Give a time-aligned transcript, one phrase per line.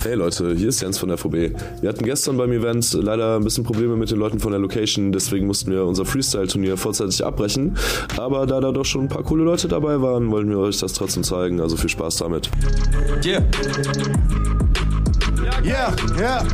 [0.00, 1.50] Hey Leute, hier ist Jens von der VB.
[1.80, 5.10] Wir hatten gestern beim Event leider ein bisschen Probleme mit den Leuten von der Location,
[5.10, 7.76] deswegen mussten wir unser Freestyle-Turnier vorzeitig abbrechen.
[8.16, 10.92] Aber da da doch schon ein paar coole Leute dabei waren, wollten wir euch das
[10.92, 11.60] trotzdem zeigen.
[11.60, 12.48] Also viel Spaß damit.
[13.24, 13.42] Yeah.
[15.64, 16.46] Yeah, yeah.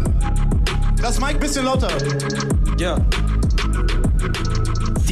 [1.02, 1.88] Das Mic ein bisschen lauter.
[2.78, 2.96] Ja.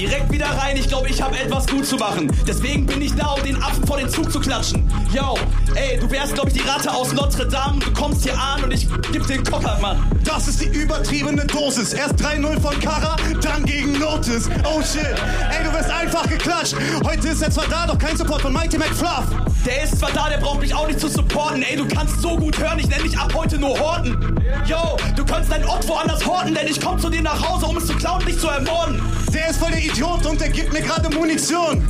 [0.03, 2.29] Direkt wieder rein, ich glaube, ich habe etwas gut zu machen.
[2.45, 4.83] Deswegen bin ich da, um den Affen vor den Zug zu klatschen.
[5.13, 5.39] Yo,
[5.77, 7.79] ey, du wärst, glaube ich, die Ratte aus Notre Dame.
[7.79, 10.05] Du kommst hier an und ich geb den Kocker, Mann.
[10.25, 11.93] Das ist die übertriebene Dosis.
[11.93, 14.51] Erst 3-0 von Kara, dann gegen Notice.
[14.65, 15.07] Oh shit.
[15.07, 16.75] Ey, du wirst einfach geklatscht.
[17.05, 19.27] Heute ist er zwar da, doch kein Support von Mighty McFluff.
[19.65, 21.63] Der ist zwar da, der braucht mich auch nicht zu supporten.
[21.63, 24.43] Ey, du kannst so gut hören, ich nenn dich ab heute nur Horten.
[24.67, 27.77] Yo, du kannst dein Ort woanders horten, denn ich komm zu dir nach Hause, um
[27.77, 29.01] es zu klauen dich zu ermorden.
[29.33, 31.81] Der ist voll der Idiot und der gibt mir gerade Munition.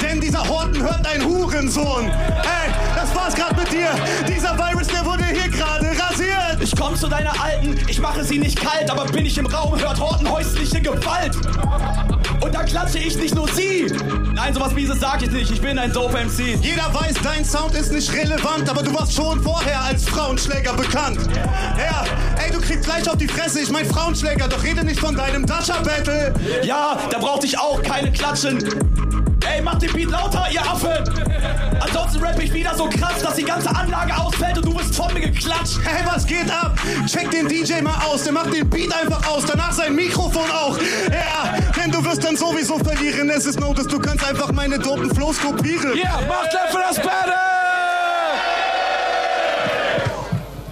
[0.00, 2.06] Denn dieser Horten hört ein Hurensohn.
[2.06, 3.88] Ey, das war's gerade mit dir.
[4.28, 6.60] Dieser Virus, der wurde hier gerade rasiert.
[6.60, 9.76] Ich komm zu deiner Alten, ich mache sie nicht kalt, aber bin ich im Raum,
[9.78, 11.36] hört Horten häusliche Gewalt.
[12.46, 13.92] Und da klatsche ich nicht nur sie.
[14.32, 16.56] Nein, sowas Mieses sag ich nicht, ich bin ein dope MC.
[16.62, 21.18] Jeder weiß, dein Sound ist nicht relevant, aber du warst schon vorher als Frauenschläger bekannt.
[21.76, 22.04] Ja,
[22.40, 25.44] ey, du kriegst gleich auf die Fresse, ich mein Frauenschläger, doch rede nicht von deinem
[25.44, 26.34] Dasha-Battle.
[26.62, 28.62] Ja, da brauchte ich auch keine Klatschen.
[29.46, 30.90] Ey, macht den Beat lauter, ihr Affen!
[31.80, 35.12] Ansonsten rapp ich wieder so krass, dass die ganze Anlage ausfällt und du wirst von
[35.14, 35.78] mir geklatscht.
[35.84, 36.78] Hey, was geht ab?
[37.06, 40.78] Check den DJ mal aus, der macht den Beat einfach aus, danach sein Mikrofon auch.
[41.10, 45.14] Ja, denn du wirst dann sowieso verlieren, es ist Notice, du kannst einfach meine dopen
[45.14, 45.96] Flows kopieren.
[45.96, 47.34] Ja, macht für das Battle!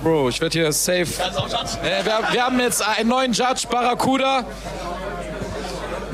[0.05, 1.01] Bro, ich werde hier safe.
[1.01, 4.45] Äh, wir, wir haben jetzt einen neuen Judge, Barracuda.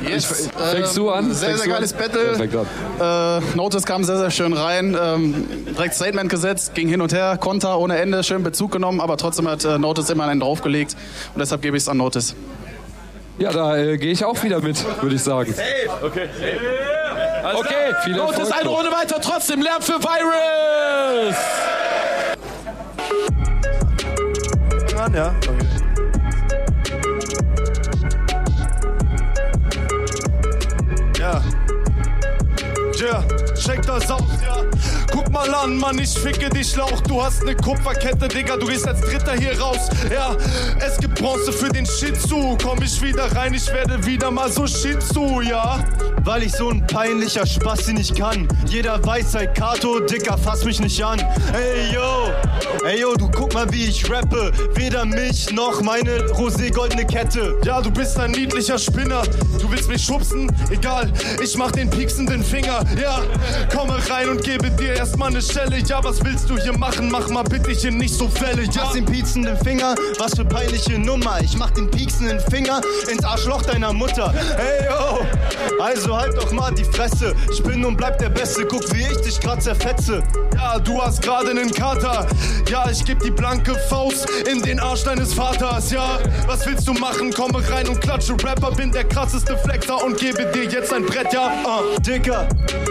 [0.07, 0.49] Yes.
[0.71, 1.33] Fängst du an?
[1.33, 1.99] Sehr, Fängst sehr geiles an?
[1.99, 2.65] Battle.
[2.99, 3.37] Ja.
[3.37, 4.97] Äh, Notice kam sehr, sehr schön rein.
[4.99, 9.17] Ähm, direkt Statement gesetzt, ging hin und her, Konter ohne Ende, schön Bezug genommen, aber
[9.17, 10.95] trotzdem hat äh, Notice immer einen draufgelegt.
[11.33, 12.35] Und deshalb gebe ich es an Notice.
[13.37, 15.53] Ja, da äh, gehe ich auch wieder mit, würde ich sagen.
[16.01, 16.29] Okay.
[17.53, 18.69] Okay, viel Erfolg ist eine.
[18.69, 21.35] Runde weiter, trotzdem Lärm für Virus!
[24.91, 25.07] Ja.
[25.13, 25.35] Ja.
[33.61, 34.25] Ja, check das aus, ja.
[34.31, 34.40] Guck
[35.31, 37.01] mal an, Mann, ich ficke dich Lauch.
[37.01, 39.89] Du hast ne Kupferkette, Digga, du gehst als Dritter hier raus.
[40.11, 40.35] Ja,
[40.79, 42.57] es gibt Bronze für den Shitzu.
[42.61, 45.83] Komm ich wieder rein, ich werde wieder mal so Shitzu, ja.
[46.23, 48.47] Weil ich so ein peinlicher Spasti nicht kann.
[48.67, 51.19] Jeder weiß seit Kato, Dicker, fass mich nicht an.
[51.53, 52.31] Ey yo,
[52.85, 54.51] ey yo, du guck mal wie ich rappe.
[54.75, 57.57] Weder mich noch meine rosé-goldene Kette.
[57.63, 59.23] Ja, du bist ein niedlicher Spinner.
[59.59, 60.51] Du willst mich schubsen?
[60.69, 61.11] Egal,
[61.41, 62.83] ich mach den pieksenden Finger.
[63.01, 63.21] Ja,
[63.73, 65.77] komme rein und gebe dir erstmal ne Stelle.
[65.79, 67.09] Ja, was willst du hier machen?
[67.11, 68.63] Mach mal bitte hier nicht so Fälle.
[68.63, 71.39] Ja, den pieksenden Finger, was für peinliche Nummer.
[71.41, 74.33] Ich mach den pieksenden Finger ins Arschloch deiner Mutter.
[74.57, 77.35] Ey yo, also halt doch mal die Fresse.
[77.51, 80.23] Ich bin und bleib der Beste, guck wie ich dich grad zerfetze.
[80.55, 82.27] ja, du hast gerade nen Kater.
[82.69, 85.91] Ja, ich geb die blanke Faust in den Arsch deines Vaters.
[85.91, 87.33] Ja, was willst du machen?
[87.33, 88.71] Komme rein und klatsche Rapper.
[88.71, 91.33] Bin der krasseste Flexer und gebe dir jetzt ein Brett.
[91.33, 91.81] Ja, ah.
[91.99, 92.47] Dicker,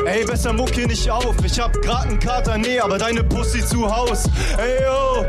[0.07, 1.35] ey, besser muck hier nicht auf.
[1.45, 4.25] Ich hab grad einen Kater, nee, aber deine Pussy zu Haus.
[4.59, 5.25] Ey, yo,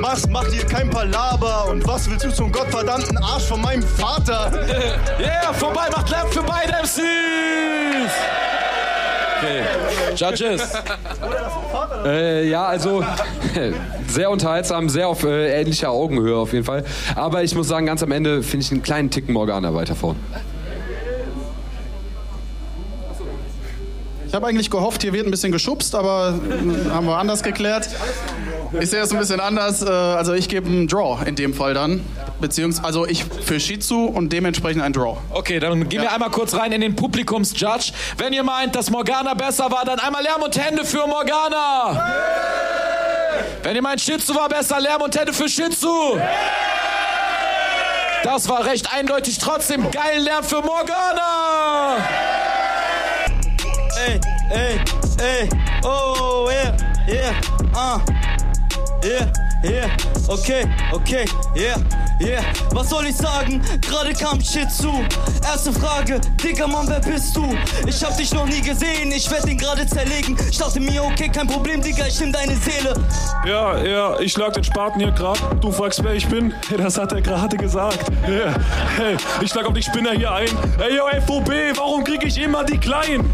[0.00, 1.68] mach's, mach hier kein Palaber.
[1.68, 4.50] Und was willst du zum gottverdammten Arsch von meinem Vater?
[5.20, 8.10] Yeah, vorbei, macht Lärm für beide MCs!
[9.38, 9.62] Okay.
[10.16, 10.72] Judges.
[12.04, 13.02] äh, ja, also
[14.08, 16.84] sehr unterhaltsam, sehr auf äh, ähnlicher Augenhöhe auf jeden Fall.
[17.14, 20.16] Aber ich muss sagen, ganz am Ende finde ich einen kleinen Ticken Morgana weiter vorn.
[24.40, 27.88] Habe eigentlich gehofft, hier wird ein bisschen geschubst, aber äh, haben wir anders geklärt.
[28.80, 29.82] Ich sehe es ein bisschen anders.
[29.82, 32.02] äh, Also ich gebe einen Draw in dem Fall dann.
[32.40, 35.18] Beziehungsweise also ich für Shizu und dementsprechend ein Draw.
[35.30, 37.92] Okay, dann gehen wir einmal kurz rein in den Publikumsjudge.
[38.16, 42.14] Wenn ihr meint, dass Morgana besser war, dann einmal Lärm und Hände für Morgana!
[43.62, 46.18] Wenn ihr meint, Shitsu war besser, Lärm und Hände für Shitsu!
[48.24, 49.38] Das war recht eindeutig.
[49.38, 51.96] Trotzdem geilen Lärm für Morgana!
[51.98, 52.39] Ey,
[54.50, 54.80] ey,
[55.18, 55.48] ey,
[55.84, 56.76] oh, yeah,
[57.08, 57.40] yeah,
[57.74, 58.00] ah,
[59.04, 59.32] yeah,
[59.62, 59.96] yeah,
[60.28, 61.24] okay, okay,
[61.54, 61.76] yeah,
[62.20, 62.42] yeah.
[62.72, 63.60] Was soll ich sagen?
[63.80, 64.92] Gerade kam Shit zu.
[65.44, 67.56] Erste Frage, Digga Mann, wer bist du?
[67.86, 70.36] Ich hab dich noch nie gesehen, ich werd ihn gerade zerlegen.
[70.50, 72.94] Ich dachte mir, okay, kein Problem, Digga, ich nehm deine Seele.
[73.46, 75.40] Ja, ja, ich schlag den Spaten hier grad.
[75.60, 76.52] Du fragst, wer ich bin?
[76.76, 78.10] Das hat er gerade gesagt.
[78.28, 78.54] Yeah.
[78.96, 80.48] Hey, ich schlag auf die Spinner hier ein.
[80.78, 83.30] Ey, yo, FOB, warum krieg ich immer die Kleinen?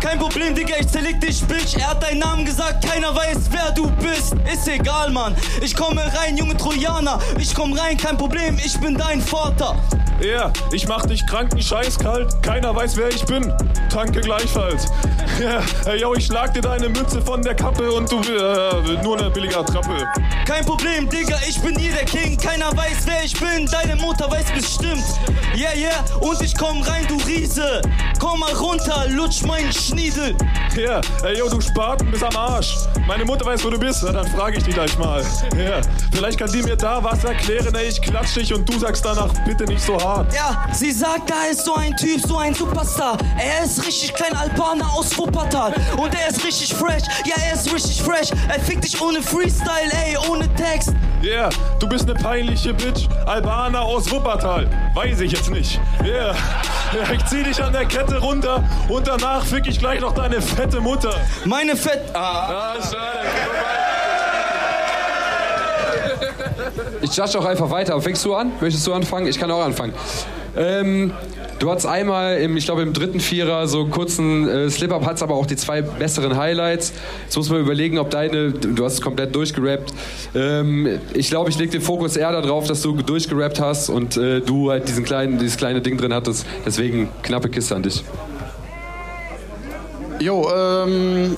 [0.00, 1.76] Kein Problem, Digga, ich zerleg dich, Bitch.
[1.76, 4.34] Er hat deinen Namen gesagt, keiner weiß, wer du bist.
[4.50, 5.36] Ist egal, Mann.
[5.60, 7.18] Ich komme rein, junge Trojaner.
[7.38, 9.76] Ich komm rein, kein Problem, ich bin dein Vater.
[10.20, 12.42] Ja, yeah, ich mach dich kranken Scheiß kalt.
[12.42, 13.52] Keiner weiß, wer ich bin.
[13.90, 14.86] Danke gleichfalls.
[15.40, 19.18] Ja, yeah, yo, ich schlag dir deine Mütze von der Kappe und du äh, nur
[19.18, 20.06] eine billige Attrappe.
[20.44, 22.36] Kein Problem, Digga, ich bin hier der King.
[22.36, 23.64] Keiner weiß, wer ich bin.
[23.64, 25.04] Deine Mutter weiß bestimmt.
[25.56, 27.80] Yeah, yeah, und ich komm rein, du Riese.
[28.18, 30.36] Komm mal runter, lutsch meinen Schniedel.
[30.76, 32.76] Ja, ey, yo, du Spaten bist am Arsch.
[33.06, 34.02] Meine Mutter weiß, wo du bist.
[34.04, 35.22] Na, dann frage ich dich gleich mal.
[35.56, 35.80] Ja,
[36.12, 37.74] vielleicht kann die mir da was erklären.
[37.74, 40.32] Ey, ich klatsch dich und du sagst danach bitte nicht so hart.
[40.32, 43.18] Ja, sie sagt, da ist so ein Typ, so ein Superstar.
[43.38, 45.74] Er ist richtig klein Albaner aus Wuppertal.
[45.96, 47.02] Und er ist richtig fresh.
[47.24, 48.30] Ja, er ist richtig fresh.
[48.48, 50.94] Er fickt dich ohne Freestyle, ey, ohne Text.
[51.22, 53.06] Yeah, du bist ne peinliche Bitch.
[53.26, 54.66] Albaner aus Wuppertal.
[54.94, 55.78] Weiß ich jetzt nicht.
[56.02, 56.34] Yeah.
[56.94, 60.40] ja, ich zieh dich an der Kette runter und danach fick ich gleich noch deine
[60.40, 61.14] fette Mutter.
[61.44, 62.00] Meine fett.
[62.14, 63.28] Ah, ah schade.
[67.02, 68.00] Ich judge auch einfach weiter.
[68.00, 68.52] Fängst du an?
[68.60, 69.26] Möchtest du anfangen?
[69.26, 69.92] Ich kann auch anfangen.
[70.56, 71.12] Ähm,
[71.60, 75.22] du hattest einmal, im, ich glaube im dritten Vierer, so einen kurzen äh, Slip-Up, hattest
[75.22, 76.92] aber auch die zwei besseren Highlights.
[77.24, 79.92] Jetzt muss man überlegen, ob deine, du hast es komplett durchgerappt.
[80.34, 84.40] Ähm, ich glaube, ich lege den Fokus eher darauf, dass du durchgerappt hast und äh,
[84.40, 86.46] du halt diesen kleinen, dieses kleine Ding drin hattest.
[86.66, 88.02] Deswegen knappe Kiste an dich.
[90.18, 91.34] Jo, ähm,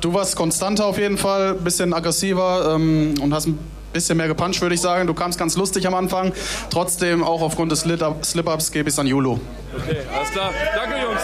[0.00, 3.58] du warst konstanter auf jeden Fall, bisschen aggressiver ähm, und hast ein
[3.96, 5.06] bisschen mehr gepuncht, würde ich sagen.
[5.06, 6.32] Du kamst ganz lustig am Anfang.
[6.70, 9.38] Trotzdem, auch aufgrund des Slip-Ups, gebe ich es an Julu.
[9.74, 10.52] Okay, alles klar.
[10.74, 11.22] Danke, Jungs.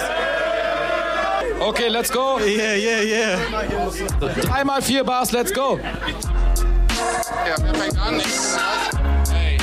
[1.61, 2.39] Okay, let's go.
[2.41, 3.39] Yeah, yeah, yeah.
[4.43, 5.79] Dreimal vier Bars, let's go.
[7.47, 8.21] Ja, wer fängt an?
[9.33, 9.59] Ey,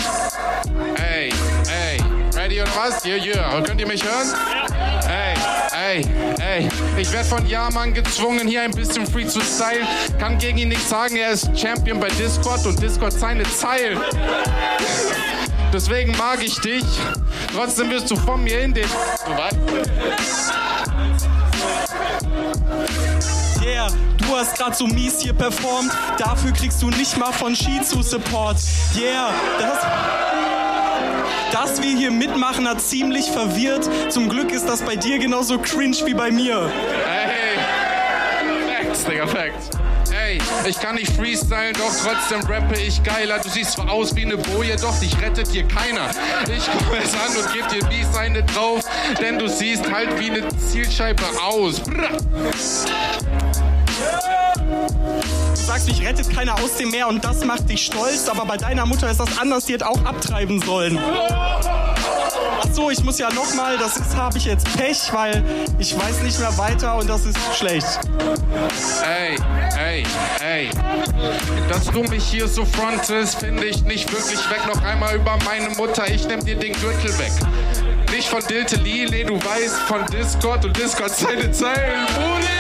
[0.96, 1.34] ey,
[1.68, 2.00] ey.
[2.36, 3.04] Ready oder was?
[3.04, 3.62] Yeah, yeah.
[3.62, 4.34] Könnt ihr mich hören?
[5.10, 5.36] Ey,
[5.74, 6.06] ey,
[6.40, 6.69] ey.
[7.00, 9.88] Ich werde von Jahrmann gezwungen, hier ein bisschen free zu stylen.
[10.20, 13.98] Kann gegen ihn nichts sagen, er ist Champion bei Discord und Discord seine Zeilen.
[15.72, 16.84] Deswegen mag ich dich.
[17.56, 18.86] Trotzdem wirst du von mir in den.
[23.64, 23.88] Yeah,
[24.18, 25.94] du hast grad so mies hier performt.
[26.18, 28.58] Dafür kriegst du nicht mal von Shizu Support.
[28.98, 30.49] Yeah, das
[31.54, 33.90] dass wir hier mitmachen, hat ziemlich verwirrt.
[34.10, 36.72] Zum Glück ist das bei dir genauso cringe wie bei mir.
[37.06, 37.58] Hey,
[38.90, 39.70] Facts, Digga, Facts.
[40.12, 43.40] Ey, ich kann nicht freestylen, doch trotzdem rappe ich geiler.
[43.40, 46.10] Du siehst zwar aus wie eine Boje, doch dich rettet hier keiner.
[46.46, 48.84] Ich komme es an und geb dir Beats eine drauf,
[49.22, 51.80] denn du siehst halt wie eine Zielscheibe aus.
[51.80, 52.10] Brr.
[55.70, 58.88] Sagst, dich rettet keiner aus dem Meer und das macht dich stolz, aber bei deiner
[58.88, 60.98] Mutter ist das anders, die hätte auch abtreiben sollen.
[60.98, 65.44] Ach so, ich muss ja nochmal, das habe ich jetzt Pech, weil
[65.78, 67.86] ich weiß nicht mehr weiter und das ist schlecht.
[69.06, 69.38] Ey,
[69.78, 70.04] ey,
[70.44, 70.70] ey.
[71.70, 74.62] Dass du mich hier so frontest, finde ich nicht wirklich weg.
[74.66, 77.32] Noch einmal über meine Mutter, ich nehm dir den Gürtel weg.
[78.12, 82.08] Nicht von Dilte Lile, du weißt von Discord und Discord seine Zeilen.
[82.08, 82.59] Brudi!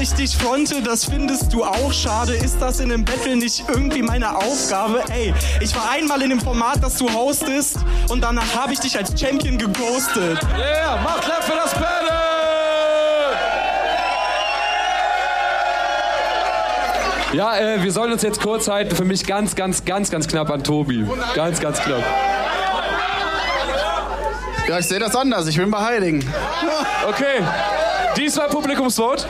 [0.00, 2.34] Ich dich fronte, das findest du auch schade.
[2.34, 5.02] Ist das in einem Battle nicht irgendwie meine Aufgabe?
[5.10, 8.96] Ey, ich war einmal in dem Format, das du hostest und danach habe ich dich
[8.96, 10.38] als Champion geghostet.
[10.56, 12.10] Yeah, mach Clap für das Battle!
[17.32, 18.96] Ja, äh, wir sollen uns jetzt kurz halten.
[18.96, 21.06] Für mich ganz, ganz, ganz, ganz knapp an Tobi.
[21.34, 22.02] Ganz, ganz knapp.
[24.66, 25.46] Ja, ich sehe das anders.
[25.46, 26.24] Ich bin bei Heiligen.
[27.08, 27.44] Okay.
[28.16, 29.26] Diesmal Publikumsvote.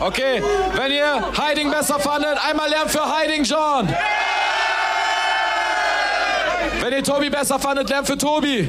[0.00, 0.42] Okay,
[0.74, 3.86] wenn ihr Heiding besser fandet, einmal Lärm für Heiding John.
[6.80, 8.66] Wenn ihr Tobi besser fandet, Lärm für Tobi.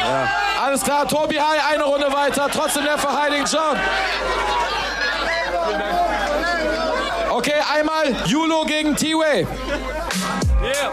[0.00, 0.28] Ja.
[0.62, 2.48] Alles klar, Tobi Hai, eine Runde weiter.
[2.52, 3.78] Trotzdem Lärm für Heiding John.
[7.30, 9.46] Okay, einmal Julo gegen T-Way.
[10.62, 10.92] Yeah.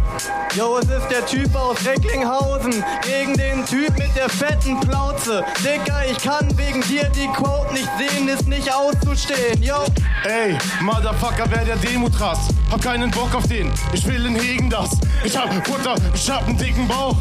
[0.55, 5.43] Yo, es ist der Typ aus Recklinghausen gegen den Typ mit der fetten Plauze.
[5.59, 9.63] Dicker, ich kann wegen dir die Quote nicht sehen, ist nicht auszustehen.
[9.63, 9.85] Yo.
[10.25, 12.51] Ey, Motherfucker, wer der Demut rast.
[12.69, 13.71] hab keinen Bock auf den.
[13.93, 14.89] Ich will in Hegen das.
[15.23, 17.15] Ich hab Futter, ich hab einen dicken Bauch.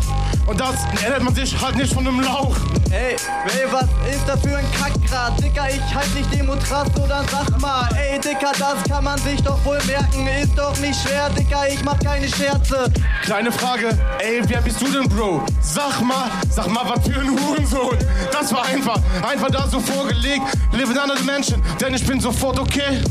[0.47, 2.57] Und das ernährt man sich halt nicht von einem Lauch.
[2.91, 5.41] Ey, ey, was ist das für ein Kackgrad?
[5.41, 7.89] Dicker, ich halt nicht Demotrast oder sag mal.
[7.97, 10.27] Ey, Dicker, das kann man sich doch wohl merken.
[10.27, 12.80] Ist doch nicht schwer, Dicker, ich mach keine Scherze.
[13.23, 15.43] Kleine Frage, ey, wer bist du denn, Bro?
[15.61, 17.99] Sag mal, sag mal, was für ein Hurensohn.
[18.33, 20.43] Das war einfach, einfach da so vorgelegt.
[20.73, 23.03] Live in another dimension, denn ich bin sofort okay.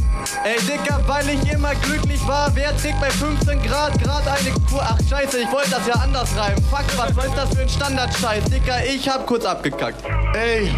[0.44, 4.82] Ey, Dicker, weil ich immer glücklich war, wer dick bei 15 Grad, grad eine Kur.
[4.82, 6.64] Ach, scheiße, ich wollte das ja anders reimen.
[6.70, 8.44] Fuck, was soll das für ein Standardscheiß?
[8.46, 10.04] Dicker, ich hab kurz abgekackt.
[10.34, 10.72] Ey,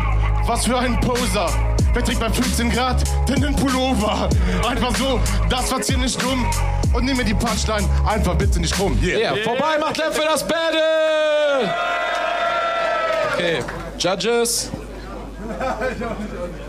[0.46, 1.71] was für ein Poser.
[1.94, 4.30] Wer trägt bei 15 Grad denn den Pullover?
[4.68, 5.20] Einfach so,
[5.50, 6.46] das war ziemlich dumm.
[6.94, 8.98] Und nimm mir die Punchline einfach bitte nicht rum.
[9.04, 11.74] Yeah, vorbei, macht Lamp für das Battle!
[13.34, 13.60] Okay,
[13.98, 14.72] Judges.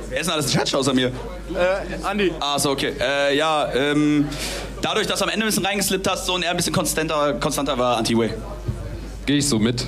[0.09, 1.09] Wer ist denn alles Judge außer mir?
[1.09, 2.33] Äh, Andi.
[2.41, 2.93] Ah, so, okay.
[3.01, 4.29] Äh, ja, ähm,
[4.81, 7.35] dadurch, dass du am Ende ein bisschen reingeslippt hast so und er ein bisschen konstanter,
[7.35, 8.31] konstanter war, Anti-Way.
[9.27, 9.87] Gehe ich so mit.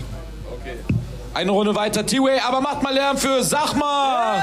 [1.34, 4.36] Eine Runde weiter T-Way, aber macht mal Lärm für Sachma!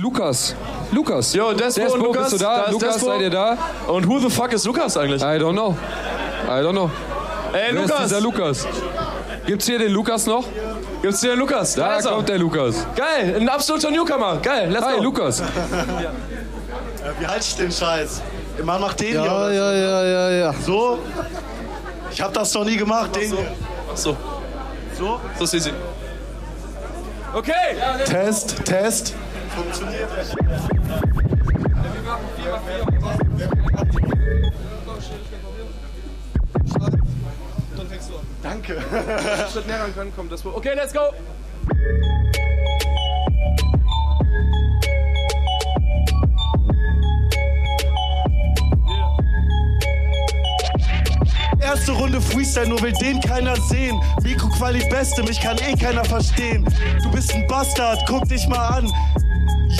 [0.00, 0.54] Lukas.
[0.92, 1.32] Lukas.
[1.34, 2.56] Jo, Despo, und Lukas, bist du da?
[2.56, 3.06] da ist Lukas, Despo.
[3.10, 3.56] seid ihr da?
[3.88, 5.22] Und who the fuck ist Lukas eigentlich?
[5.22, 5.74] I don't know.
[6.46, 6.90] I don't know.
[7.52, 8.02] Ey, Wer ist Lukas!
[8.04, 8.66] dieser Lukas?
[9.46, 10.44] Gibt's hier den Lukas noch?
[11.02, 11.74] Gibt's hier den Lukas?
[11.74, 12.12] Da ist er.
[12.12, 12.86] kommt der Lukas.
[12.94, 14.36] Geil, ein absoluter Newcomer.
[14.42, 15.02] Geil, let's Hi, go.
[15.02, 15.42] Lukas.
[17.18, 18.22] Wie halte ich den Scheiß?
[18.62, 20.54] Man macht den Ja, hier ja, ja, ja, ja.
[20.64, 20.98] so.
[22.12, 23.16] Ich hab das noch nie gemacht.
[23.16, 23.52] Den hier.
[23.94, 24.16] So.
[25.02, 25.20] So?
[25.36, 25.72] So ist easy.
[27.34, 27.74] Okay.
[28.04, 29.14] Test, Test.
[29.52, 30.08] Funktioniert.
[38.44, 38.80] Danke.
[39.52, 40.50] Schritt näher ran können, kommt Despo.
[40.50, 41.12] Okay, let's go.
[51.62, 53.98] Erste Runde Freestyle, nur will den keiner sehen.
[54.22, 56.66] Mikroquali Beste, mich kann eh keiner verstehen.
[57.02, 58.92] Du bist ein Bastard, guck dich mal an.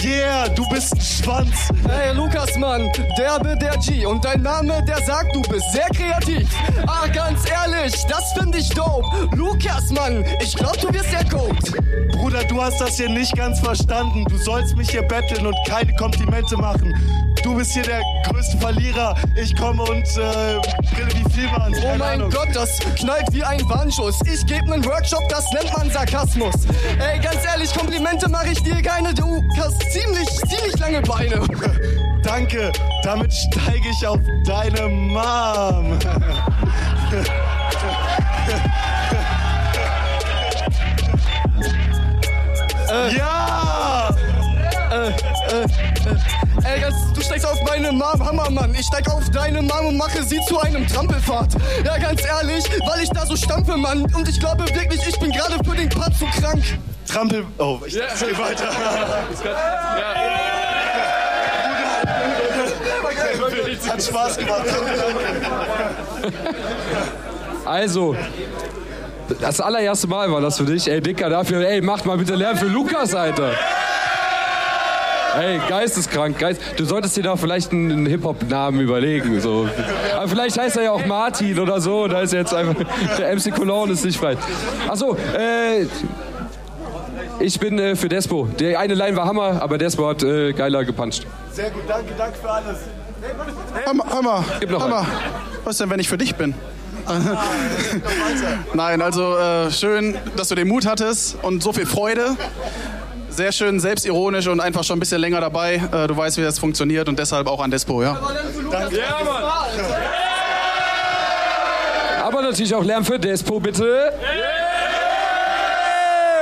[0.03, 1.69] Yeah, du bist ein Schwanz.
[1.87, 6.49] Hey Lukas, Mann, derbe der G und dein Name, der sagt, du bist sehr kreativ.
[6.87, 9.07] Ah, ganz ehrlich, das finde ich dope.
[9.37, 11.73] Lukas, Mann, ich glaub, du wirst erguckt.
[12.13, 14.25] Bruder, du hast das hier nicht ganz verstanden.
[14.29, 16.95] Du sollst mich hier betteln und keine Komplimente machen.
[17.53, 19.15] Du bist hier der größte Verlierer.
[19.37, 20.59] Ich komme und äh,
[20.95, 21.75] brille wie Vielmann.
[21.85, 24.21] Oh mein Gott, das knallt wie ein Warnschuss.
[24.25, 26.55] Ich gebe nen Workshop, das nennt man Sarkasmus.
[26.99, 29.13] Ey, ganz ehrlich, Komplimente mache ich dir keine.
[29.13, 31.43] Du hast ziemlich, ziemlich lange Beine.
[32.23, 35.99] Danke, damit steige ich auf deine Mom.
[47.75, 48.75] meine Mom, Hammermann.
[48.75, 51.55] Ich steig auf deine Mom und mache sie zu einem Trampelfahrt.
[51.85, 54.03] Ja, ganz ehrlich, weil ich da so stampfe, Mann.
[54.15, 56.63] Und ich glaube wirklich, ich bin gerade für den Part zu krank.
[57.11, 57.47] Trampel.
[57.59, 58.07] Oh, ich yeah.
[58.19, 58.69] geh weiter.
[63.89, 64.63] Hat Spaß gemacht.
[67.65, 68.15] Also,
[69.41, 70.89] das allererste Mal war das für dich.
[70.89, 73.53] Ey, Dicker, dafür, ey, macht mal bitte Lärm für Lukas, Alter.
[75.39, 76.61] Ey, geisteskrank, geist.
[76.77, 79.41] Du solltest dir da vielleicht einen, einen Hip-Hop-Namen überlegen.
[79.41, 79.69] So.
[80.15, 82.07] Aber vielleicht heißt er ja auch Martin oder so.
[82.09, 82.75] Da ist jetzt einfach.
[83.19, 84.37] Der MC Cologne ist nicht frei.
[84.89, 85.87] Achso, äh.
[87.41, 88.47] Ich bin äh, für Despo.
[88.59, 91.27] Der eine Line war Hammer, aber Despo hat äh, geiler gepuncht.
[91.51, 92.79] Sehr gut, danke, danke für alles.
[93.85, 95.07] Hör mal, Gib noch hör mal.
[95.65, 96.55] Was denn, wenn ich für dich bin?
[98.75, 102.37] Nein, also äh, schön, dass du den Mut hattest und so viel Freude.
[103.35, 105.77] Sehr schön selbstironisch und einfach schon ein bisschen länger dabei.
[105.77, 108.19] Äh, du weißt, wie das funktioniert und deshalb auch an Despo, ja?
[108.71, 108.99] Danke.
[108.99, 109.43] Ja, Mann.
[112.23, 114.13] Aber natürlich auch Lärm für Despo, bitte.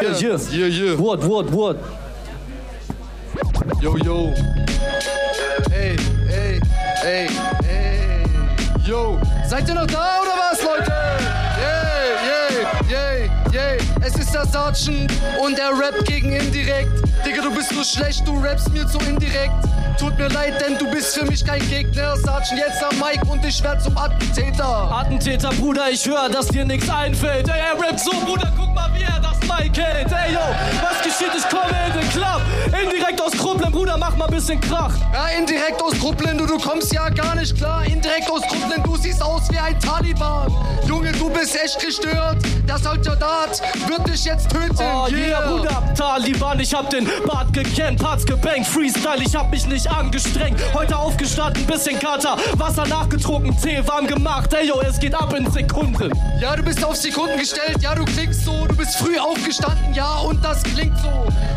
[0.02, 0.38] Yeah, yeah.
[0.50, 0.98] Yeah, yeah.
[0.98, 1.76] What, what, what?
[3.80, 4.34] Yo, yo.
[5.70, 5.96] Ey,
[6.28, 6.60] ey,
[7.04, 7.28] ey,
[7.68, 8.24] ey.
[8.84, 9.18] Yo.
[9.46, 10.89] Seid ihr noch da oder was, Leute?
[14.50, 16.90] Sergeant und er rappt gegen indirekt.
[17.24, 19.52] Digga, du bist so schlecht, du rappst mir zu indirekt.
[20.00, 22.16] Tut mir leid, denn du bist für mich kein Gegner.
[22.16, 24.90] Sergeant jetzt am Mic und ich werd zum Attentäter.
[24.90, 27.46] Attentäter, Bruder, ich höre, dass dir nichts einfällt.
[27.50, 30.10] Ey, er rappt so, Bruder, guck mal, wie er das Mic hält.
[30.10, 30.40] Ey, yo,
[30.80, 31.34] was geschieht?
[31.36, 32.40] Ich komme in den Club.
[32.82, 34.94] Indirekt aus Krupplen, Bruder, mach mal bisschen Krach.
[35.12, 37.84] Ja, indirekt aus Brooklyn, du, du kommst ja gar nicht klar.
[37.84, 40.50] Indirekt aus Brooklyn, du siehst aus wie ein Taliban.
[40.86, 42.38] Junge, du bist echt gestört.
[42.66, 44.76] Der Soldat wird dich jetzt töten.
[44.78, 49.66] Oh yeah, Bruder, Taliban, ich hab den Bart gekennt, Parts gebankt, Freestyle, ich hab mich
[49.66, 50.60] nicht angestrengt.
[50.74, 54.52] Heute aufgestanden, bisschen Kater, Wasser nachgetrunken, Tee warm gemacht.
[54.52, 56.10] Ey, yo, es geht ab in Sekunden.
[56.40, 58.66] Ja, du bist auf Sekunden gestellt, ja, du klingst so.
[58.66, 61.10] Du bist früh aufgestanden, ja, und das klingt so.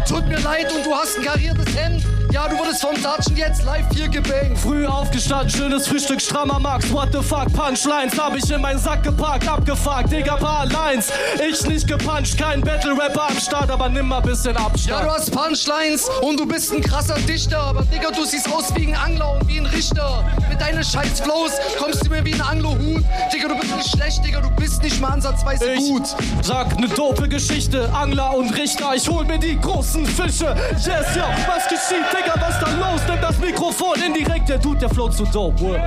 [0.08, 2.04] Tut mir leid und du hast ein kariertes Hemd.
[2.34, 4.58] Ja, du wurdest vom Sergeant jetzt live hier gebankt.
[4.58, 6.92] Früh aufgestanden, schönes Frühstück, strammer Max.
[6.92, 11.12] What the fuck, Punchlines hab ich in meinen Sack gepackt, abgefuckt, Digga, paar Lines.
[11.48, 14.88] Ich nicht gepuncht, kein Battle-Rapper am Start, aber nimm mal bisschen Abstand.
[14.88, 17.60] Ja, du hast Punchlines und du bist ein krasser Dichter.
[17.60, 20.26] Aber Digga, du siehst aus wie ein Angler und wie ein Richter.
[20.50, 23.04] Mit deinen scheiß Flows kommst du mir wie ein Anglohut.
[23.32, 26.08] Digga, du bist nicht schlecht, Digga, du bist nicht mal ansatzweise Ich gut.
[26.42, 30.56] sag ne dope Geschichte, Angler und Richter, ich hol mir die großen Fische.
[30.78, 33.02] Yes, ja, was geschieht, Digga, was da los?
[33.08, 35.60] Nimm das Mikrofon indirekt, der Dude, der float zu dope.
[35.62, 35.82] Word.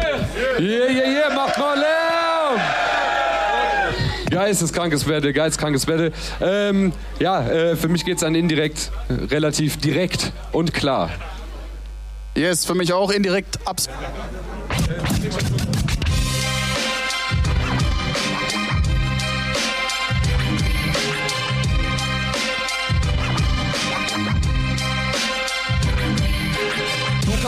[0.59, 2.61] Yeah, yeah, yeah, macht mal Lärm!
[4.31, 6.12] Geisteskrankes Battle, geisteskrankes Battle.
[6.40, 8.90] Ähm, ja, äh, für mich geht's an indirekt
[9.31, 11.11] relativ direkt und klar.
[12.35, 13.88] Yes, für mich auch indirekt abs.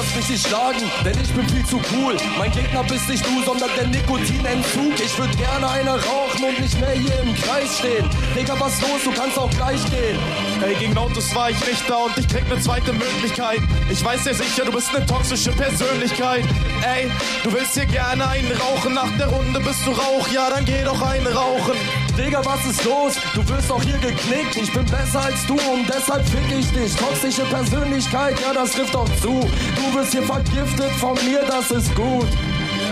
[0.08, 2.16] Kannst mich nicht schlagen, denn ich bin viel zu cool.
[2.38, 4.98] Mein Gegner bist nicht du, sondern der Nikotinentzug.
[4.98, 8.08] Ich würd gerne eine rauchen und nicht mehr hier im Kreis stehen.
[8.36, 9.04] Digga, was los?
[9.04, 10.18] Du kannst auch gleich gehen.
[10.62, 13.60] Ey, gegen Autos war ich nicht da und ich krieg ne zweite Möglichkeit.
[13.90, 16.44] Ich weiß ja sicher, du bist ne toxische Persönlichkeit.
[16.82, 17.10] Ey,
[17.44, 20.84] du willst hier gerne einen rauchen, nach der Runde bist du Rauch, ja, dann geh
[20.84, 21.74] doch einen rauchen.
[22.18, 23.14] Digga, was ist los?
[23.32, 24.56] Du wirst auch hier geknickt.
[24.56, 26.96] Ich bin besser als du und deshalb fick ich dich.
[26.96, 29.38] Toxische Persönlichkeit, ja, das trifft doch zu.
[29.76, 32.26] Du wirst hier vergiftet von mir, das ist gut.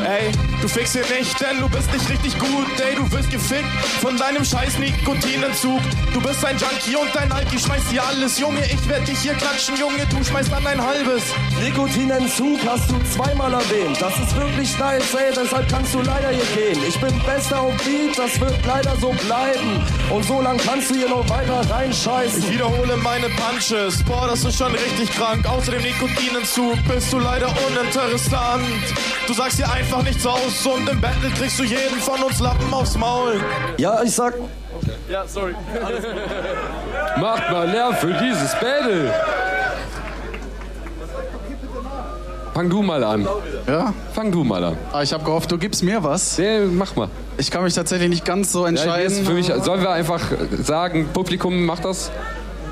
[0.07, 0.31] Ey,
[0.63, 2.69] du fickst hier nicht, denn du bist nicht richtig gut.
[2.79, 3.69] Ey, du wirst gefickt
[4.01, 5.81] von deinem scheiß Nikotinentzug.
[6.15, 8.39] Du bist ein Junkie und dein Alki schmeißt dir alles.
[8.39, 11.25] Junge, ich werd dich hier klatschen, Junge, du schmeißt dann ein halbes.
[11.61, 14.01] Nikotinentzug hast du zweimal erwähnt.
[14.01, 16.81] Das ist wirklich nice, ey, deshalb kannst du leider hier gehen.
[16.87, 19.83] Ich bin bester auf Beat, das wird leider so bleiben.
[20.11, 22.45] Und so lang kannst du hier noch weiter reinscheißen.
[22.45, 24.05] Ich wiederhole meine Punches.
[24.05, 25.45] Boah, das ist schon richtig krank.
[25.49, 28.65] Außer dem Nikotinentzug bist du leider uninteressant.
[29.27, 32.73] Du sagst hier einfach nichts aus und im Battle kriegst du jeden von uns Lappen
[32.73, 33.41] aufs Maul.
[33.79, 34.35] Ja, ich sag.
[35.11, 35.55] Ja, sorry.
[37.21, 39.13] Macht mal Lärm für dieses Battle!
[42.55, 43.29] Fang du mal an.
[43.67, 43.93] Ja?
[44.15, 44.77] Fang du mal an.
[44.93, 46.39] Ah, ich habe gehofft, du gibst mir was.
[46.39, 47.09] Nee, mach mal.
[47.37, 49.03] Ich kann mich tatsächlich nicht ganz so Ja, entscheiden.
[49.15, 50.23] jetzt für mich, sollen wir einfach
[50.63, 52.11] sagen, Publikum macht das?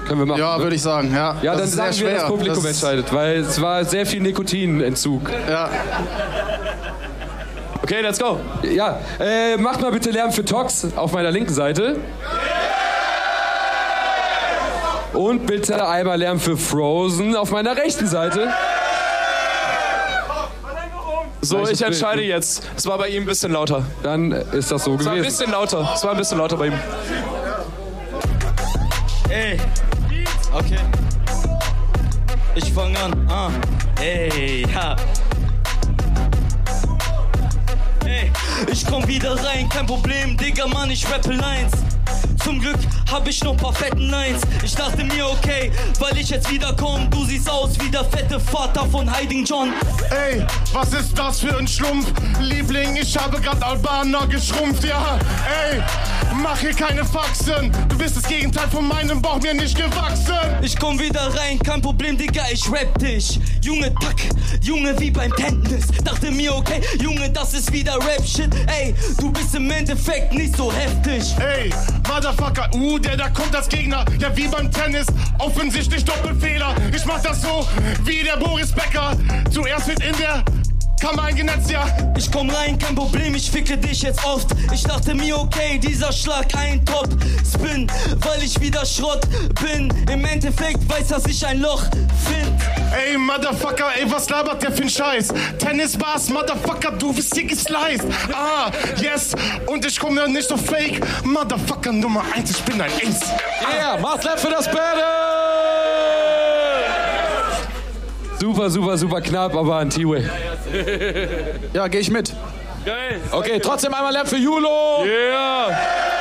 [0.07, 0.39] Können wir machen.
[0.41, 0.63] Ja, ne?
[0.63, 1.37] würde ich sagen, ja.
[1.43, 2.29] Ja, Das dann ist sehr sagen wir, das.
[2.29, 5.31] Publikum Das- entscheidet, weil es war sehr viel Nikotinentzug.
[5.51, 5.69] Ja.
[7.85, 8.41] Okay, let's go.
[8.63, 11.97] Ja, äh, macht mal bitte Lärm für Tox auf meiner linken Seite.
[15.13, 18.49] Und bitte einmal Lärm für Frozen auf meiner rechten Seite.
[21.43, 22.63] So, ich entscheide jetzt.
[22.75, 23.85] Es war bei ihm ein bisschen lauter.
[24.03, 25.37] Dann ist das so Es war ein gewesen.
[25.37, 25.93] bisschen lauter.
[25.95, 26.79] Es war ein bisschen lauter bei ihm.
[29.29, 29.59] Ey.
[30.55, 30.79] Okay.
[32.55, 33.29] Ich fang an.
[33.29, 33.51] Ah.
[34.01, 34.97] Ey, ja.
[38.71, 41.73] Ich komm wieder rein, kein Problem, Digga, Mann, ich rappe Lines.
[42.45, 42.77] Zum Glück
[43.11, 44.43] hab ich noch paar fetten Lines.
[44.63, 48.39] Ich dachte mir, okay, weil ich jetzt wieder komm, du siehst aus wie der fette
[48.39, 49.73] Vater von Hiding John.
[50.11, 52.13] Ey, was ist das für ein Schlumpf?
[52.41, 55.19] Liebling, ich habe grad Albaner geschrumpft, ja.
[55.71, 55.83] Ey,
[56.43, 57.73] mach hier keine Faxen.
[57.89, 60.37] Du bist das Gegenteil von meinem Bauch mir nicht gewachsen.
[60.61, 63.41] Ich komm wieder rein, kein Problem, Digga, ich rap dich.
[63.63, 64.17] Junge, tack,
[64.61, 65.87] Junge, wie beim Tennis.
[66.05, 68.55] Dachte mir, okay, Junge, das ist wieder Rap-Shit.
[68.67, 71.35] Ey, du bist im Endeffekt nicht so heftig.
[71.39, 71.73] Ey,
[72.35, 74.05] Motherfucker, uh, der da kommt als Gegner.
[74.19, 75.07] Ja, wie beim Tennis,
[75.39, 76.75] offensichtlich Doppelfehler.
[76.95, 77.67] Ich mach das so,
[78.05, 79.17] wie der Boris Becker.
[79.51, 80.43] Zuerst wird in der
[81.01, 81.87] Kammer eingenetzt, ja.
[82.17, 84.49] Ich komm rein, kein Problem, ich ficke dich jetzt oft.
[84.73, 87.87] Ich dachte mir, okay, dieser Schlag ein Top-Spin,
[88.21, 89.27] weil ich wieder Schrott
[89.63, 89.93] bin.
[90.11, 92.55] Im Endeffekt weiß, dass ich ein Loch find.
[92.95, 95.29] Ey, Motherfucker, ey, was labert der für ein Scheiß?
[95.59, 98.05] Tennisbars, Motherfucker, du bist hier gesliced.
[98.33, 98.71] Ah,
[99.25, 99.35] yes,
[99.67, 101.01] und ich komme nicht so fake.
[101.25, 103.33] Motherfucker Nummer eins, ich bin ein Ace.
[103.73, 105.05] Yeah, macht Lärm für das Battle!
[108.39, 110.29] Super, super, super knapp, aber ein T-Way.
[111.73, 112.33] Ja, gehe ich mit.
[112.85, 113.21] Geil.
[113.31, 115.05] Okay, trotzdem einmal Lärm für Julo.
[115.05, 115.69] Yeah.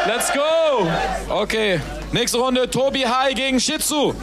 [0.08, 0.88] Let's go.
[1.30, 4.14] Okay, nächste Runde Tobi Hai gegen Shitsu.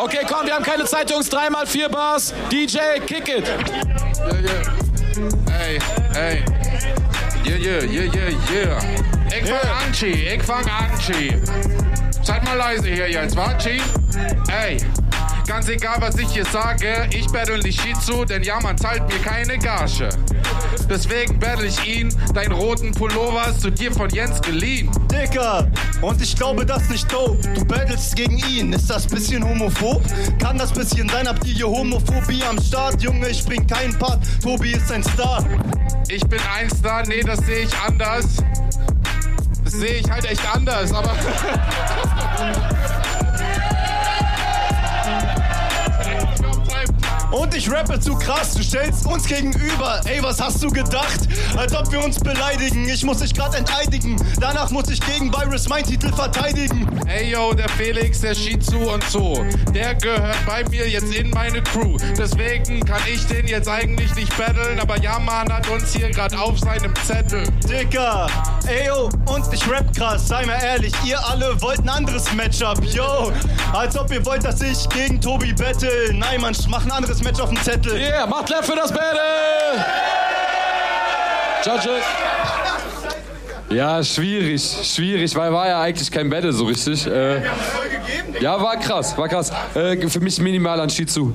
[0.00, 1.28] Okay, komm, wir haben keine Zeit, Jungs.
[1.28, 2.34] Dreimal vier Bars.
[2.50, 3.46] DJ, kick it.
[3.46, 4.58] Yeah, yeah.
[5.60, 5.78] Ey,
[6.16, 6.44] ey.
[7.44, 8.78] Yeah, yeah, yeah, yeah, yeah.
[9.28, 10.06] Ich fang an, Chi.
[10.06, 11.36] Ich fang an, Chi.
[12.22, 13.80] Seid mal leise hier jetzt, wa, Chi?
[14.48, 14.78] Ey.
[15.48, 19.18] Ganz egal, was ich hier sage, ich battle nicht Shizu, denn ja, man zahlt mir
[19.20, 20.10] keine Gage.
[20.90, 24.90] Deswegen battle ich ihn, deinen roten Pullover hast du dir von Jens geliehen.
[25.10, 25.66] Dicker,
[26.02, 27.38] und ich glaube das nicht dope.
[27.54, 30.02] Du battlest gegen ihn, ist das bisschen homophob?
[30.38, 33.02] Kann das bisschen sein, habt ihr hier Homophobie am Start?
[33.02, 35.42] Junge, ich bring keinen Part, Tobi ist ein Star.
[36.08, 38.26] Ich bin ein Star, nee, das sehe ich anders.
[39.64, 41.16] Das sehe ich halt echt anders, aber.
[47.30, 50.00] Und ich rappe zu krass, du stellst uns gegenüber.
[50.06, 51.20] Ey, was hast du gedacht?
[51.56, 52.88] Als ob wir uns beleidigen.
[52.88, 54.16] Ich muss dich grad enteidigen.
[54.40, 56.88] Danach muss ich gegen Virus meinen Titel verteidigen.
[57.06, 59.44] Ey yo, der Felix, der Shizu und so.
[59.74, 61.98] Der gehört bei mir jetzt in meine Crew.
[62.16, 64.80] Deswegen kann ich den jetzt eigentlich nicht battlen.
[64.80, 67.44] Aber Yaman hat uns hier grad auf seinem Zettel.
[67.68, 68.26] Dicker,
[68.66, 72.82] ey yo, und ich rap krass, sei mal ehrlich, ihr alle wollt ein anderes Matchup,
[72.84, 73.32] yo.
[73.72, 76.14] Als ob ihr wollt, dass ich gegen Tobi battle.
[76.14, 77.94] Nein, man, mach ein anderes Match auf dem Zettel.
[77.96, 79.20] Yeah, macht Clap für das Battle!
[81.64, 82.04] Judges.
[83.70, 87.06] Ja, schwierig, schwierig, weil war ja eigentlich kein Battle so richtig.
[87.06, 87.42] Äh,
[88.40, 89.52] ja, war krass, war krass.
[89.74, 91.34] Äh, für mich minimal an Shizu.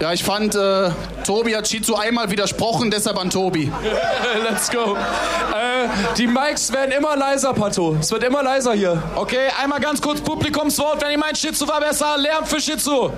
[0.00, 0.90] Ja, ich fand, äh,
[1.24, 3.72] Tobi hat Shizu einmal widersprochen, deshalb an Tobi.
[4.50, 4.96] Let's go.
[4.96, 5.71] Äh,
[6.16, 7.96] die Mics werden immer leiser, Pato.
[8.00, 9.02] Es wird immer leiser hier.
[9.14, 11.02] Okay, einmal ganz kurz Publikumswort.
[11.02, 13.12] Wenn ihr meint, Shizu war besser, Lärm für Shizu.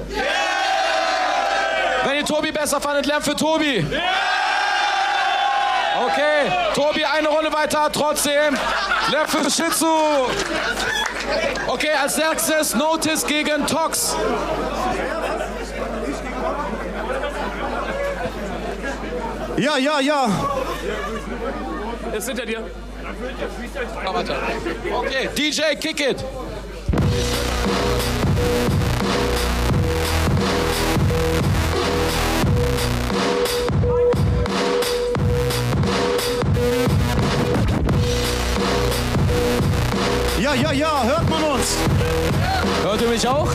[2.05, 3.87] Wenn ihr Tobi besser fandet, Lärm für Tobi.
[6.07, 8.57] Okay, Tobi eine Runde weiter, trotzdem.
[9.11, 9.87] Lärm für Shizu.
[11.67, 14.15] Okay, als nächstes Notice gegen Tox.
[19.57, 20.29] Ja, ja, ja.
[22.17, 22.63] Ist hinter dir.
[24.93, 26.25] Okay, DJ, kick it.
[40.41, 41.77] Ja, ja, ja, hört man uns?
[42.85, 43.51] Hört ihr mich auch?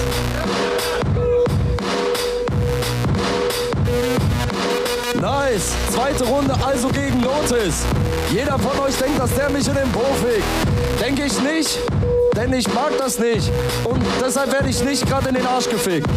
[5.21, 5.73] Nice.
[5.91, 7.83] Zweite Runde also gegen Notice.
[8.31, 10.43] Jeder von euch denkt, dass der mich in den Po fickt.
[11.01, 11.79] Denke ich nicht,
[12.37, 13.51] denn ich mag das nicht.
[13.83, 16.07] Und deshalb werde ich nicht gerade in den Arsch gefickt.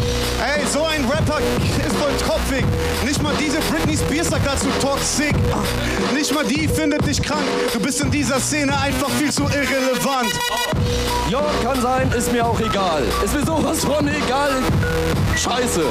[0.41, 2.65] Ey, so ein Rapper ist voll tropfig.
[3.05, 5.35] Nicht mal diese Britney Spears sagt dazu toxic.
[6.15, 7.43] Nicht mal die findet dich krank.
[7.73, 10.31] Du bist in dieser Szene einfach viel zu irrelevant.
[11.29, 13.03] Ja, kann sein, ist mir auch egal.
[13.25, 14.53] Ist mir sowas von egal.
[15.37, 15.83] Scheiße.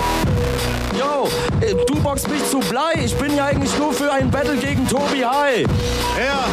[0.97, 1.27] Yo,
[1.62, 2.93] äh, du boxst mich zu Blei.
[3.04, 5.65] Ich bin ja eigentlich nur für ein Battle gegen Tobi High.
[6.17, 6.45] Ja,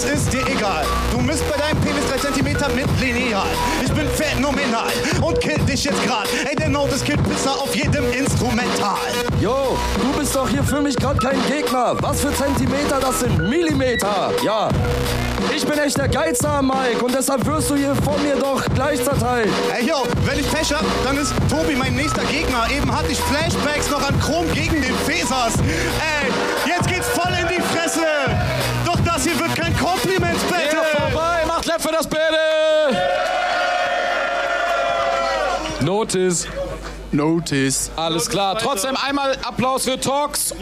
[0.00, 0.84] das ist dir egal.
[1.10, 3.46] Du misst bei deinem Penis 3 cm mit Lineal.
[3.84, 4.88] Ich bin phänomenal
[5.20, 6.26] und kill dich jetzt grad.
[6.48, 8.96] Ey, der Notice killt Pisser auf jedem Instrumental.
[9.40, 11.94] Yo, du bist doch hier für mich gerade kein Gegner.
[12.00, 14.32] Was für Zentimeter, das sind Millimeter.
[14.42, 14.70] Ja,
[15.54, 19.02] ich bin echt der Geizer, Mike, und deshalb wirst du hier von mir doch gleich
[19.02, 19.48] zerteilt.
[19.76, 22.66] Ey, yo, wenn ich Pech hab, dann ist Tobi mein nächster Gegner.
[22.74, 25.54] Eben hatte ich Flashbacks noch an Chrom gegen den Fesas.
[25.58, 26.30] Ey,
[26.66, 28.06] jetzt geht's voll in die Fresse.
[28.84, 29.69] Doch das hier wird kein
[31.90, 32.96] für das Battle!
[35.80, 36.46] Notice.
[37.12, 37.90] Notice.
[37.96, 38.58] Alles klar.
[38.58, 40.60] Trotzdem einmal Applaus für Tox und